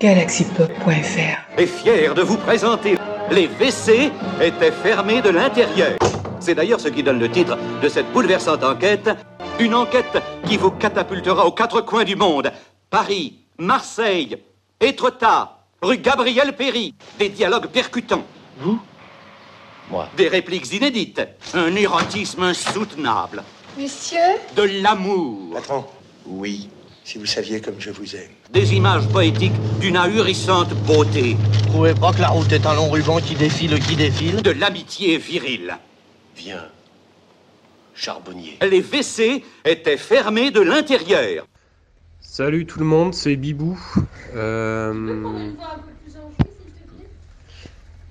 galaxypop.fr 0.00 1.58
est 1.58 1.66
fier 1.66 2.14
de 2.14 2.22
vous 2.22 2.38
présenter 2.38 2.96
les 3.30 3.46
WC 3.46 4.10
étaient 4.40 4.72
fermés 4.72 5.20
de 5.22 5.28
l'intérieur. 5.28 5.98
C'est 6.40 6.54
d'ailleurs 6.54 6.80
ce 6.80 6.88
qui 6.88 7.02
donne 7.02 7.20
le 7.20 7.30
titre 7.30 7.56
de 7.80 7.88
cette 7.88 8.10
bouleversante 8.12 8.64
enquête. 8.64 9.10
Une 9.60 9.74
enquête 9.74 10.18
qui 10.46 10.56
vous 10.56 10.70
catapultera 10.70 11.46
aux 11.46 11.52
quatre 11.52 11.82
coins 11.82 12.04
du 12.04 12.16
monde. 12.16 12.50
Paris, 12.88 13.38
Marseille, 13.58 14.38
Étretat, 14.80 15.58
rue 15.82 15.98
Gabriel 15.98 16.56
Péry. 16.56 16.94
Des 17.18 17.28
dialogues 17.28 17.68
percutants. 17.68 18.24
Vous? 18.58 18.80
Moi. 19.90 20.08
Des 20.16 20.28
répliques 20.28 20.72
inédites. 20.72 21.20
Un 21.54 21.76
érotisme 21.76 22.42
insoutenable. 22.42 23.44
Monsieur? 23.78 24.18
De 24.56 24.62
l'amour. 24.82 25.54
Patron 25.54 25.84
Oui, 26.26 26.70
si 27.10 27.18
vous 27.18 27.26
saviez 27.26 27.60
comme 27.60 27.80
je 27.80 27.90
vous 27.90 28.14
aime. 28.14 28.30
Des 28.52 28.72
images 28.72 29.08
poétiques 29.08 29.58
d'une 29.80 29.96
ahurissante 29.96 30.72
beauté. 30.86 31.36
Vous 31.54 31.66
trouvez 31.66 31.92
pas 31.92 32.12
que 32.12 32.20
la 32.20 32.28
route 32.28 32.52
est 32.52 32.64
un 32.66 32.74
long 32.76 32.88
ruban 32.88 33.18
qui 33.18 33.34
défile, 33.34 33.80
qui 33.80 33.96
défile 33.96 34.42
De 34.42 34.52
l'amitié 34.52 35.18
virile. 35.18 35.76
Viens, 36.36 36.68
charbonnier. 37.96 38.58
Les 38.62 38.80
WC 38.80 39.42
étaient 39.64 39.96
fermés 39.96 40.52
de 40.52 40.60
l'intérieur. 40.60 41.48
Salut 42.20 42.64
tout 42.64 42.78
le 42.78 42.84
monde, 42.84 43.12
c'est 43.12 43.34
Bibou. 43.34 43.76
Euh, 44.36 45.50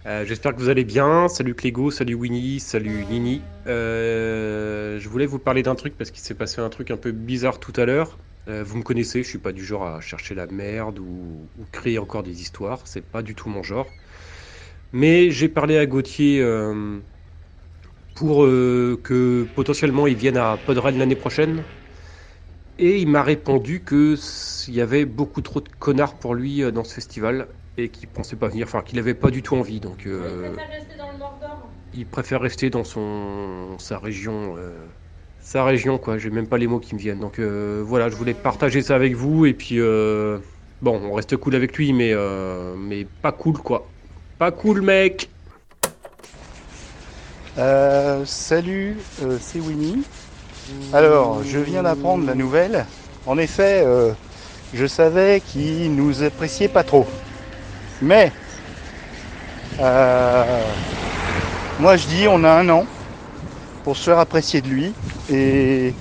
euh, 0.05 0.25
J'espère 0.25 0.53
que 0.53 0.59
vous 0.59 0.67
allez 0.67 0.83
bien. 0.83 1.29
Salut 1.29 1.55
Clégo, 1.55 1.89
salut 1.89 2.15
Winnie, 2.15 2.59
salut 2.59 3.05
Nini. 3.09 3.41
Euh, 3.65 4.99
je 4.99 5.07
voulais 5.07 5.25
vous 5.25 5.39
parler 5.39 5.63
d'un 5.63 5.75
truc 5.75 5.97
parce 5.97 6.11
qu'il 6.11 6.21
s'est 6.21 6.33
passé 6.33 6.59
un 6.59 6.67
truc 6.67 6.91
un 6.91 6.97
peu 6.97 7.13
bizarre 7.13 7.61
tout 7.61 7.73
à 7.77 7.85
l'heure. 7.85 8.17
Euh, 8.49 8.63
vous 8.63 8.77
me 8.77 8.83
connaissez, 8.83 9.23
je 9.23 9.29
suis 9.29 9.37
pas 9.39 9.51
du 9.53 9.63
genre 9.65 9.85
à 9.85 10.01
chercher 10.01 10.35
la 10.35 10.47
merde 10.47 10.99
ou, 10.99 11.51
ou 11.55 11.65
créer 11.71 11.99
encore 11.99 12.23
des 12.23 12.41
histoires. 12.41 12.87
C'est 12.87 13.01
pas 13.01 13.21
du 13.23 13.35
tout 13.35 13.49
mon 13.49 13.63
genre. 13.63 13.95
Mais 14.91 15.31
j'ai 15.31 15.49
parlé 15.49 15.77
à 15.77 15.85
Gauthier 15.87 16.41
euh, 16.41 17.01
pour 18.13 18.43
euh, 18.45 18.99
que 19.03 19.43
potentiellement 19.43 20.07
il 20.07 20.15
vienne 20.15 20.37
à 20.37 20.57
Podren 20.57 20.97
l'année 20.97 21.15
prochaine. 21.15 21.65
Et 22.79 22.99
il 22.99 23.07
m'a 23.07 23.21
répondu 23.23 23.83
que 23.83 24.13
s- 24.13 24.65
il 24.67 24.73
y 24.75 24.81
avait 24.81 25.05
beaucoup 25.05 25.41
trop 25.41 25.61
de 25.61 25.69
connards 25.69 26.17
pour 26.19 26.33
lui 26.35 26.61
dans 26.71 26.83
ce 26.83 26.93
festival 26.95 27.49
et 27.77 27.91
qu'il 27.91 28.09
pensait 28.09 28.37
pas 28.37 28.47
venir, 28.47 28.67
enfin 28.67 28.81
qu'il 28.81 28.99
avait 28.99 29.13
pas 29.15 29.31
du 29.31 29.43
tout 29.43 29.55
envie. 29.55 29.79
Donc 29.79 30.05
euh, 30.07 30.59
il 31.93 32.09
préfère 32.09 32.41
rester 32.41 32.69
dans 32.69 32.83
son 32.83 33.77
sa 33.79 33.97
région, 33.99 34.55
sa 35.41 35.63
région 35.63 35.97
quoi. 35.97 36.17
J'ai 36.17 36.29
même 36.29 36.47
pas 36.47 36.57
les 36.57 36.67
mots 36.67 36.79
qui 36.79 36.95
me 36.95 36.99
viennent. 36.99 37.19
Donc 37.19 37.39
euh, 37.39 37.83
voilà, 37.85 38.09
je 38.09 38.15
voulais 38.15 38.33
partager 38.33 38.81
ça 38.81 38.95
avec 38.95 39.15
vous 39.15 39.45
et 39.45 39.53
puis 39.53 39.79
euh, 39.79 40.39
bon, 40.81 40.99
on 41.03 41.13
reste 41.13 41.37
cool 41.37 41.55
avec 41.55 41.77
lui, 41.77 41.93
mais 41.93 42.11
euh, 42.13 42.75
mais 42.77 43.05
pas 43.21 43.31
cool 43.31 43.57
quoi. 43.57 43.87
Pas 44.37 44.51
cool 44.51 44.81
mec. 44.81 45.29
Salut, 48.25 48.95
c'est 49.41 49.59
Winnie. 49.59 50.03
Alors, 50.93 51.43
je 51.43 51.59
viens 51.59 51.83
d'apprendre 51.83 52.25
la 52.25 52.33
nouvelle. 52.33 52.85
En 53.25 53.37
effet, 53.37 53.85
je 54.73 54.85
savais 54.85 55.41
qu'il 55.41 55.93
nous 55.93 56.23
appréciait 56.23 56.69
pas 56.69 56.83
trop. 56.83 57.05
Mais, 58.01 58.31
moi 61.79 61.97
je 61.97 62.07
dis, 62.07 62.27
on 62.29 62.45
a 62.45 62.51
un 62.51 62.69
an 62.69 62.85
pour 63.83 63.97
se 63.97 64.03
faire 64.03 64.19
apprécier 64.19 64.61
de 64.61 64.67
lui. 64.67 64.93
Et, 65.31 65.93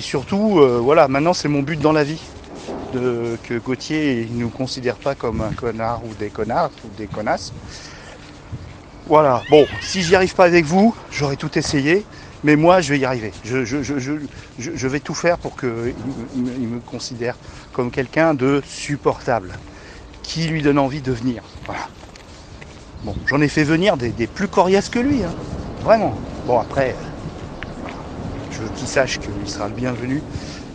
surtout, 0.00 0.60
euh, 0.60 0.78
voilà, 0.82 1.08
maintenant 1.08 1.32
c'est 1.32 1.48
mon 1.48 1.62
but 1.62 1.80
dans 1.80 1.92
la 1.92 2.04
vie. 2.04 2.20
Que 2.92 3.58
Gauthier 3.58 4.26
ne 4.30 4.40
nous 4.40 4.48
considère 4.48 4.96
pas 4.96 5.14
comme 5.14 5.42
un 5.42 5.52
connard 5.52 6.02
ou 6.04 6.14
des 6.14 6.30
connards 6.30 6.70
ou 6.84 6.88
des 6.96 7.06
connasses. 7.06 7.52
Voilà, 9.06 9.42
bon, 9.50 9.66
si 9.82 10.02
j'y 10.02 10.16
arrive 10.16 10.34
pas 10.34 10.46
avec 10.46 10.64
vous, 10.64 10.94
j'aurais 11.12 11.36
tout 11.36 11.56
essayé, 11.56 12.04
mais 12.42 12.56
moi 12.56 12.80
je 12.80 12.92
vais 12.92 12.98
y 12.98 13.04
arriver. 13.04 13.32
Je, 13.44 14.86
vais 14.88 15.00
tout 15.00 15.14
faire 15.14 15.38
pour 15.38 15.56
qu'il 15.56 15.68
me, 15.68 16.80
considère 16.80 17.36
comme 17.72 17.90
quelqu'un 17.90 18.34
de 18.34 18.62
supportable, 18.66 19.52
qui 20.22 20.48
lui 20.48 20.60
donne 20.60 20.78
envie 20.78 21.02
de 21.02 21.12
venir. 21.12 21.42
Voilà. 21.66 21.88
Bon, 23.04 23.14
j'en 23.26 23.40
ai 23.40 23.48
fait 23.48 23.62
venir 23.62 23.96
des, 23.96 24.08
des 24.08 24.26
plus 24.26 24.48
coriaces 24.48 24.88
que 24.88 24.98
lui, 24.98 25.22
hein. 25.22 25.34
vraiment. 25.82 26.18
Bon, 26.46 26.60
après, 26.60 26.94
je 28.52 28.58
veux 28.60 28.68
qu'il 28.76 28.86
sache 28.86 29.18
qu'il 29.18 29.32
sera 29.50 29.66
le 29.66 29.74
bienvenu 29.74 30.22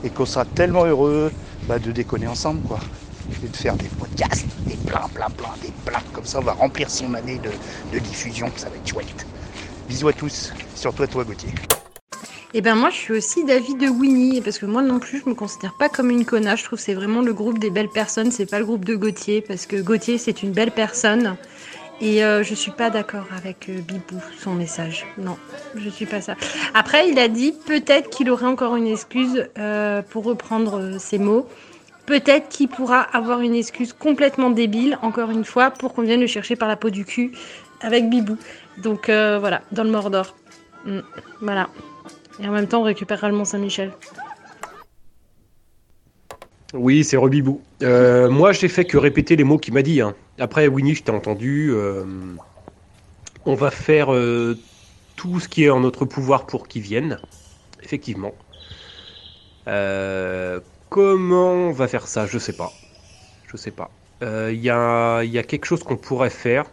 et 0.04 0.10
qu'on 0.10 0.26
sera 0.26 0.44
tellement 0.44 0.84
heureux 0.84 1.32
bah, 1.66 1.80
de 1.80 1.94
déconner 1.94 2.28
ensemble, 2.28 2.62
quoi. 2.68 2.80
Et 3.42 3.48
de 3.48 3.56
faire 3.56 3.78
des 3.78 3.88
podcasts, 3.88 4.48
des 4.66 4.76
plein, 4.76 5.08
plein, 5.14 5.30
plein, 5.30 5.54
des 5.62 5.72
plein. 5.86 6.02
Comme 6.12 6.26
ça, 6.26 6.40
on 6.40 6.44
va 6.44 6.52
remplir 6.52 6.90
son 6.90 7.14
année 7.14 7.40
de, 7.40 7.52
de 7.94 8.00
diffusion, 8.00 8.52
ça 8.58 8.68
va 8.68 8.76
être 8.76 8.88
chouette. 8.90 9.26
Bisous 9.88 10.10
à 10.10 10.14
tous, 10.14 10.52
surtout 10.76 11.04
à 11.04 11.08
toi 11.08 11.24
Gauthier. 11.24 11.54
Eh 12.54 12.60
ben 12.60 12.76
moi 12.76 12.90
je 12.90 12.98
suis 12.98 13.14
aussi 13.14 13.46
d'avis 13.46 13.76
de 13.76 13.88
Winnie 13.88 14.42
parce 14.42 14.60
que 14.60 14.66
moi 14.66 14.82
non 14.82 15.00
plus 15.00 15.22
je 15.24 15.30
me 15.30 15.36
considère 15.36 15.74
pas 15.80 15.88
comme 15.88 16.10
une 16.10 16.26
connasse. 16.26 16.60
Je 16.60 16.66
trouve 16.66 16.80
que 16.80 16.84
c'est 16.84 16.94
vraiment 16.94 17.22
le 17.22 17.34
groupe 17.34 17.60
des 17.60 17.70
belles 17.70 17.88
personnes, 17.88 18.30
c'est 18.30 18.46
pas 18.46 18.60
le 18.60 18.66
groupe 18.66 18.84
de 18.84 18.96
Gauthier 18.96 19.40
parce 19.40 19.66
que 19.66 19.78
Gauthier 19.78 20.18
c'est 20.18 20.44
une 20.44 20.52
belle 20.52 20.72
personne 20.72 21.38
et 22.02 22.24
euh, 22.24 22.44
je 22.44 22.56
suis 22.56 22.72
pas 22.72 22.90
d'accord 22.90 23.28
avec 23.38 23.70
euh, 23.70 23.80
Bibou 23.80 24.20
son 24.40 24.54
message. 24.54 25.06
Non, 25.18 25.38
je 25.76 25.88
suis 25.90 26.08
pas 26.08 26.20
ça. 26.20 26.36
Après 26.74 27.08
il 27.08 27.20
a 27.20 27.28
dit 27.28 27.54
peut-être 27.66 28.10
qu'il 28.10 28.30
aurait 28.32 28.48
encore 28.48 28.76
une 28.76 28.88
excuse 28.88 29.48
euh, 29.60 30.02
pour 30.02 30.24
reprendre 30.26 30.80
euh, 30.80 30.98
ses 30.98 31.20
mots. 31.20 31.48
Peut-être 32.08 32.50
qu'il 32.50 32.68
pourra 32.68 33.02
avoir 33.02 33.42
une 33.42 33.54
excuse 33.54 33.94
complètement 33.94 34.50
débile, 34.50 34.98
encore 35.04 35.30
une 35.30 35.46
fois, 35.46 35.70
pour 35.70 35.94
qu'on 35.94 36.02
vienne 36.02 36.20
le 36.20 36.28
chercher 36.28 36.56
par 36.56 36.68
la 36.68 36.76
peau 36.76 36.90
du 36.90 37.06
cul 37.06 37.32
avec 37.80 38.10
Bibou. 38.10 38.38
Donc 38.80 39.06
voilà, 39.06 39.62
dans 39.72 39.84
le 39.84 39.92
Mordor. 39.92 40.36
Mm, 40.86 41.00
voilà. 41.42 41.70
Et 42.42 42.48
en 42.48 42.52
même 42.52 42.68
temps, 42.68 42.82
on 42.82 42.84
récupérera 42.84 43.30
le 43.30 43.36
Mont-Saint-Michel. 43.36 43.92
Oui, 46.74 47.04
c'est 47.04 47.18
Rebibou. 47.18 47.62
Moi, 47.82 48.52
j'ai 48.52 48.68
fait 48.68 48.84
que 48.84 48.98
répéter 48.98 49.36
les 49.36 49.44
mots 49.44 49.60
qu'il 49.60 49.74
m'a 49.76 49.84
dit. 49.84 50.02
hein. 50.02 50.16
Après, 50.42 50.68
Winnie, 50.68 50.96
je 50.96 51.04
t'ai 51.04 51.12
entendu. 51.12 51.70
euh, 51.72 52.04
on 53.46 53.54
va 53.54 53.70
faire 53.70 54.12
euh, 54.12 54.58
tout 55.16 55.40
ce 55.40 55.48
qui 55.48 55.66
est 55.66 55.70
en 55.70 55.82
notre 55.82 56.04
pouvoir 56.04 56.48
pour 56.48 56.68
qu'il 56.68 56.82
vienne. 56.82 57.20
Effectivement. 57.84 58.34
Euh, 59.68 60.60
comment 60.90 61.52
on 61.52 61.72
va 61.72 61.88
faire 61.88 62.08
ça? 62.08 62.26
Je 62.26 62.40
sais 62.40 62.54
pas. 62.54 62.74
Je 63.52 63.56
sais 63.56 63.70
pas. 63.70 63.92
Il 64.24 64.60
y, 64.60 64.66
y 64.66 64.70
a 64.72 65.44
quelque 65.44 65.66
chose 65.66 65.84
qu'on 65.84 65.98
pourrait 65.98 66.32
faire. 66.32 66.66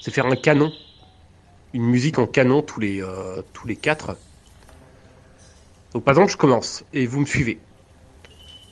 C'est 0.00 0.10
faire 0.10 0.26
un 0.26 0.34
canon. 0.34 0.72
Une 1.72 1.84
musique 1.84 2.18
en 2.18 2.26
canon 2.26 2.62
tous 2.62 2.80
les, 2.80 3.00
tous 3.52 3.68
les 3.68 3.76
quatre. 3.76 4.16
Donc, 5.92 6.02
par 6.02 6.12
exemple, 6.14 6.32
je 6.32 6.36
commence 6.36 6.84
et 6.92 7.06
vous 7.06 7.20
me 7.20 7.26
suivez. 7.26 7.60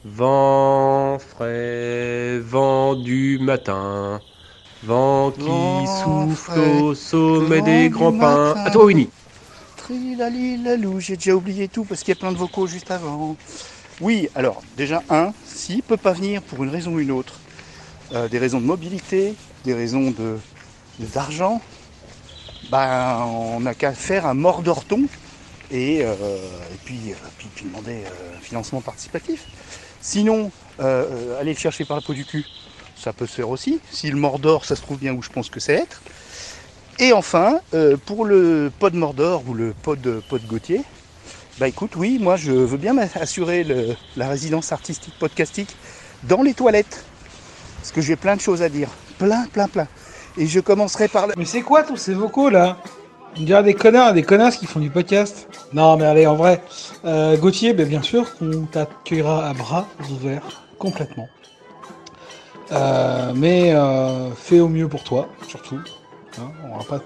Vent 0.05 1.19
frais, 1.21 2.41
vent 2.41 2.97
du 2.97 3.39
matin, 3.39 4.21
vent 4.83 5.31
qui 5.31 5.41
Vent 5.41 6.29
souffle 6.29 6.51
frais, 6.51 6.83
au 6.83 6.95
sommet 6.95 7.63
des 7.63 7.89
grands 7.89 8.11
pins. 8.11 8.53
À 8.57 8.71
toi, 8.71 8.87
Winnie. 8.87 9.11
Trilalilalou, 9.77 10.99
j'ai 10.99 11.15
déjà 11.15 11.37
oublié 11.37 11.69
tout 11.69 11.85
parce 11.85 12.01
qu'il 12.01 12.11
y 12.11 12.17
a 12.17 12.21
plein 12.21 12.33
de 12.33 12.37
vocaux 12.37 12.67
juste 12.67 12.91
avant. 12.91 13.37
Oui, 14.01 14.29
alors 14.35 14.61
déjà 14.77 15.05
un, 15.09 15.33
s'il 15.47 15.85
peut 15.85 15.97
pas 15.97 16.13
venir 16.13 16.43
pour 16.43 16.65
une 16.65 16.71
raison 16.71 16.95
ou 16.95 16.99
une 16.99 17.13
autre, 17.13 17.41
euh, 18.13 18.29
des 18.29 18.39
raisons 18.39 18.61
de 18.61 18.67
mobilité, 18.67 19.37
des 19.65 19.75
raisons 19.75 20.11
de 20.11 20.37
d'argent, 20.99 21.61
ben 22.71 23.25
on 23.27 23.61
n'a 23.61 23.75
qu'à 23.75 23.93
faire 23.93 24.27
un 24.27 24.35
mordorton 24.35 25.03
et, 25.71 26.01
euh, 26.03 26.15
et 26.73 26.79
puis, 26.85 27.13
euh, 27.13 27.15
puis, 27.39 27.49
puis 27.55 27.65
demander 27.67 28.05
euh, 28.05 28.37
un 28.37 28.41
financement 28.41 28.81
participatif. 28.81 29.47
Sinon, 30.03 30.51
euh, 30.81 31.07
euh, 31.09 31.41
aller 31.41 31.53
le 31.53 31.59
chercher 31.59 31.85
par 31.85 31.97
la 31.97 32.03
peau 32.03 32.13
du 32.13 32.25
cul, 32.25 32.45
ça 32.97 33.13
peut 33.13 33.27
se 33.27 33.35
faire 33.35 33.49
aussi. 33.49 33.81
Si 33.91 34.11
le 34.11 34.17
Mordor, 34.17 34.65
ça 34.65 34.77
se 34.77 34.83
trouve 34.83 34.99
bien 34.99 35.15
où 35.15 35.23
je 35.23 35.31
pense 35.31 35.49
que 35.49 35.61
c'est 35.61 35.75
être. 35.75 36.03
Et 36.99 37.13
enfin, 37.13 37.61
euh, 37.73 37.97
pour 37.97 38.25
le 38.25 38.71
pod 38.79 38.95
Mordor 38.95 39.45
ou 39.49 39.55
le 39.55 39.75
pod, 39.83 40.21
pod 40.29 40.43
Gauthier, 40.47 40.83
bah 41.59 41.69
écoute, 41.69 41.97
oui, 41.97 42.19
moi 42.21 42.37
je 42.37 42.51
veux 42.53 42.77
bien 42.77 42.93
m'assurer 42.93 43.63
le- 43.65 43.97
la 44.17 44.29
résidence 44.29 44.73
artistique 44.73 45.15
podcastique 45.19 45.75
dans 46.25 46.43
les 46.43 46.55
toilettes. 46.55 47.05
Parce 47.77 47.93
que 47.93 48.01
j'ai 48.01 48.17
plein 48.17 48.37
de 48.37 48.41
choses 48.41 48.63
à 48.63 48.69
dire. 48.69 48.89
Plein, 49.19 49.47
plein, 49.53 49.69
plein. 49.69 49.87
Et 50.37 50.47
je 50.47 50.61
commencerai 50.61 51.09
par 51.09 51.27
la... 51.27 51.35
Mais 51.37 51.45
c'est 51.45 51.63
quoi 51.63 51.83
tous 51.83 51.97
ces 51.97 52.15
vocaux 52.15 52.51
là? 52.51 52.79
On 53.39 53.43
dirait 53.43 53.63
des 53.63 53.75
connards 53.75 54.13
des 54.15 54.23
connasses 54.23 54.57
qui 54.57 54.67
font 54.67 54.81
du 54.81 54.91
podcast. 54.91 55.49
Non 55.75 55.97
mais 55.97 56.05
allez, 56.05 56.27
en 56.27 56.35
vrai. 56.37 56.63
Euh, 57.05 57.37
Gauthier, 57.37 57.73
ben, 57.73 57.89
bien 57.89 58.03
sûr 58.03 58.37
qu'on 58.37 58.67
t'accueillera 58.71 59.49
à 59.49 59.55
bras 59.55 59.87
ouverts, 60.11 60.63
complètement. 60.79 61.29
Euh, 62.73 63.33
mais 63.35 63.73
euh, 63.75 64.31
fais 64.35 64.61
au 64.61 64.69
mieux 64.69 64.89
pour 64.89 65.03
toi, 65.03 65.29
surtout. 65.49 65.81
Hein, 66.39 66.51
on, 66.71 66.79
va 66.79 66.85
pas... 66.85 67.05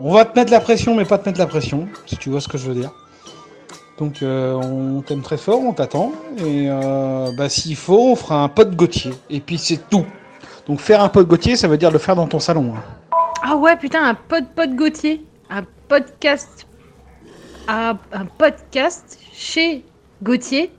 on 0.00 0.12
va 0.12 0.24
te 0.24 0.38
mettre 0.38 0.50
la 0.52 0.60
pression, 0.60 0.94
mais 0.94 1.04
pas 1.04 1.18
te 1.18 1.28
mettre 1.28 1.38
la 1.38 1.46
pression, 1.46 1.88
si 2.06 2.16
tu 2.16 2.30
vois 2.30 2.40
ce 2.40 2.48
que 2.48 2.58
je 2.58 2.68
veux 2.68 2.74
dire. 2.74 2.92
Donc 3.98 4.16
on 4.22 5.02
t'aime 5.06 5.22
très 5.22 5.36
fort, 5.36 5.60
on 5.60 5.72
t'attend. 5.72 6.12
Et 6.44 6.68
bah, 7.36 7.48
s'il 7.48 7.76
faut, 7.76 8.10
on 8.12 8.16
fera 8.16 8.42
un 8.42 8.48
pote 8.48 8.74
Gauthier. 8.74 9.12
Et 9.30 9.40
puis 9.40 9.58
c'est 9.58 9.88
tout. 9.88 10.04
Donc 10.66 10.80
faire 10.80 11.02
un 11.02 11.08
pote 11.08 11.28
Gauthier, 11.28 11.56
ça 11.56 11.68
veut 11.68 11.76
dire 11.78 11.90
le 11.90 11.98
faire 11.98 12.16
dans 12.16 12.26
ton 12.26 12.40
salon. 12.40 12.74
hein. 12.76 12.82
Ah 13.44 13.56
ouais, 13.56 13.76
putain, 13.76 14.04
un 14.04 14.14
pod 14.14 14.44
pod 14.56 14.74
Gauthier. 14.74 15.24
Un 15.50 15.64
podcast. 15.88 16.66
Un, 17.68 17.98
un 18.12 18.24
podcast 18.26 19.18
chez 19.32 19.84
Gauthier. 20.22 20.72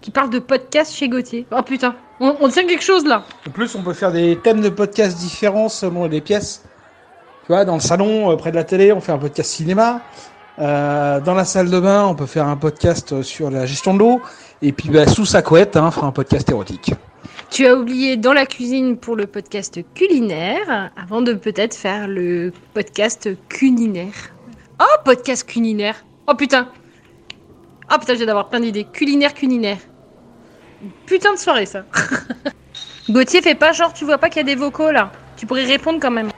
Qui 0.00 0.10
parle 0.10 0.28
de 0.28 0.38
podcast 0.38 0.94
chez 0.94 1.08
Gauthier. 1.08 1.46
Oh 1.50 1.62
putain, 1.62 1.96
on, 2.20 2.36
on 2.40 2.48
tient 2.48 2.66
quelque 2.66 2.84
chose 2.84 3.06
là. 3.06 3.24
En 3.48 3.50
plus, 3.50 3.74
on 3.74 3.82
peut 3.82 3.94
faire 3.94 4.12
des 4.12 4.38
thèmes 4.42 4.60
de 4.60 4.68
podcast 4.68 5.16
différents 5.16 5.70
selon 5.70 6.06
les 6.06 6.20
pièces. 6.20 6.62
Tu 7.46 7.48
vois, 7.48 7.64
dans 7.64 7.74
le 7.74 7.80
salon, 7.80 8.30
euh, 8.30 8.36
près 8.36 8.50
de 8.50 8.56
la 8.56 8.64
télé, 8.64 8.92
on 8.92 9.00
fait 9.00 9.12
un 9.12 9.18
podcast 9.18 9.50
cinéma. 9.50 10.02
Euh, 10.58 11.20
dans 11.20 11.34
la 11.34 11.44
salle 11.44 11.70
de 11.70 11.80
bain, 11.80 12.04
on 12.04 12.14
peut 12.14 12.26
faire 12.26 12.46
un 12.46 12.56
podcast 12.56 13.12
euh, 13.12 13.22
sur 13.22 13.50
la 13.50 13.64
gestion 13.64 13.94
de 13.94 14.00
l'eau. 14.00 14.20
Et 14.60 14.72
puis, 14.72 14.90
bah, 14.90 15.06
sous 15.06 15.24
sa 15.24 15.40
couette, 15.40 15.76
hein, 15.76 15.86
on 15.88 15.90
fera 15.90 16.06
un 16.06 16.12
podcast 16.12 16.50
érotique. 16.50 16.92
Tu 17.50 17.66
as 17.66 17.74
oublié 17.74 18.18
dans 18.18 18.34
la 18.34 18.44
cuisine 18.44 18.98
pour 18.98 19.16
le 19.16 19.26
podcast 19.26 19.80
culinaire, 19.94 20.90
avant 20.96 21.22
de 21.22 21.32
peut-être 21.32 21.74
faire 21.74 22.08
le 22.08 22.52
podcast 22.74 23.30
culinaire. 23.48 24.33
Oh, 24.80 24.96
podcast 25.04 25.44
culinaire 25.46 26.04
Oh 26.26 26.34
putain 26.34 26.68
Oh 27.92 27.98
putain, 27.98 28.14
j'ai 28.14 28.26
d'avoir 28.26 28.48
plein 28.48 28.60
d'idées. 28.60 28.84
Culinaire, 28.84 29.34
culinaire. 29.34 29.76
Putain 31.06 31.34
de 31.34 31.38
soirée, 31.38 31.66
ça. 31.66 31.84
Gauthier, 33.10 33.42
fais 33.42 33.54
pas 33.54 33.72
genre, 33.72 33.92
tu 33.92 34.06
vois 34.06 34.16
pas 34.16 34.28
qu'il 34.30 34.38
y 34.38 34.40
a 34.40 34.44
des 34.44 34.54
vocaux 34.54 34.90
là. 34.90 35.12
Tu 35.36 35.46
pourrais 35.46 35.64
répondre 35.64 35.98
quand 36.00 36.10
même. 36.10 36.30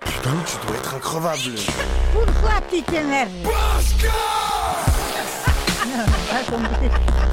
Putain, 0.00 0.30
tu 0.46 0.66
dois 0.66 0.76
être 0.76 0.94
increvable. 0.94 1.38
Pourquoi 2.14 2.60
tu 2.70 2.82
t'énerves 2.82 3.28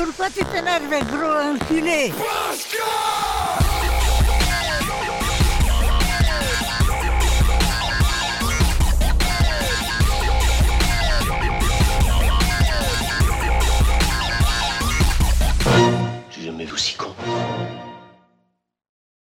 Mais 0.00 0.06
pourquoi 0.06 0.30
tu 0.30 0.42
t'énerves, 0.46 1.04
gros 1.12 1.52
enculé 1.52 2.10
Pascal 2.16 3.39